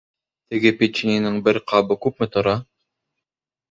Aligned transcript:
Теге 0.53 0.71
печеньеның 0.79 1.39
бер 1.51 1.63
ҡабы 1.75 2.01
күпме 2.09 2.33
тора? 2.39 2.61